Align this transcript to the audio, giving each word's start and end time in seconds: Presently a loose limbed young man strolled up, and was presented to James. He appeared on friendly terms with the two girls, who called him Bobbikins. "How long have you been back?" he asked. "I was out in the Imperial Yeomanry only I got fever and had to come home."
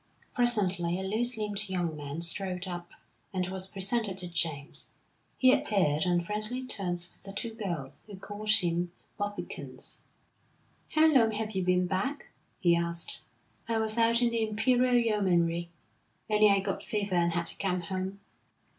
Presently 0.33 0.99
a 0.99 1.03
loose 1.03 1.37
limbed 1.37 1.69
young 1.69 1.95
man 1.95 2.21
strolled 2.21 2.67
up, 2.67 2.89
and 3.31 3.45
was 3.49 3.67
presented 3.67 4.17
to 4.17 4.27
James. 4.27 4.89
He 5.37 5.53
appeared 5.53 6.07
on 6.07 6.21
friendly 6.23 6.65
terms 6.65 7.07
with 7.11 7.21
the 7.21 7.31
two 7.31 7.53
girls, 7.53 8.03
who 8.07 8.15
called 8.17 8.49
him 8.49 8.91
Bobbikins. 9.19 10.01
"How 10.93 11.05
long 11.05 11.33
have 11.33 11.51
you 11.51 11.61
been 11.63 11.85
back?" 11.85 12.29
he 12.59 12.75
asked. 12.75 13.21
"I 13.67 13.77
was 13.77 13.95
out 13.95 14.23
in 14.23 14.31
the 14.31 14.41
Imperial 14.41 14.95
Yeomanry 14.95 15.69
only 16.31 16.49
I 16.49 16.61
got 16.61 16.83
fever 16.83 17.13
and 17.13 17.33
had 17.33 17.45
to 17.45 17.57
come 17.57 17.81
home." 17.81 18.21